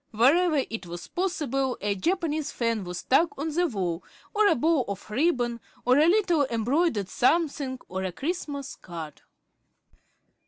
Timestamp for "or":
4.33-4.47, 5.85-5.99, 7.87-8.03